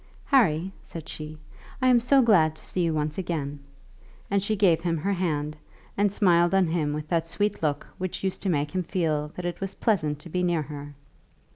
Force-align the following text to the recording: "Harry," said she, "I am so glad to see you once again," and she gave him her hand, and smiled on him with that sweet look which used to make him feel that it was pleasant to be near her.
"Harry," 0.25 0.71
said 0.81 1.07
she, 1.07 1.37
"I 1.79 1.87
am 1.87 1.99
so 1.99 2.23
glad 2.23 2.55
to 2.55 2.65
see 2.65 2.85
you 2.85 2.91
once 2.91 3.19
again," 3.19 3.59
and 4.31 4.41
she 4.41 4.55
gave 4.55 4.81
him 4.81 4.97
her 4.97 5.13
hand, 5.13 5.57
and 5.95 6.11
smiled 6.11 6.55
on 6.55 6.65
him 6.65 6.91
with 6.91 7.07
that 7.09 7.27
sweet 7.27 7.61
look 7.61 7.85
which 7.99 8.23
used 8.23 8.41
to 8.41 8.49
make 8.49 8.71
him 8.73 8.81
feel 8.81 9.27
that 9.35 9.45
it 9.45 9.61
was 9.61 9.75
pleasant 9.75 10.17
to 10.21 10.29
be 10.29 10.41
near 10.41 10.63
her. 10.63 10.95